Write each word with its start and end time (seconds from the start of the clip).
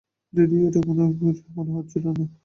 যদিও 0.33 0.61
এটা 0.67 0.79
কোন 0.87 0.97
সময়ই 1.09 1.35
মনে 1.55 1.71
হচ্ছিল 1.77 2.05
না। 2.17 2.25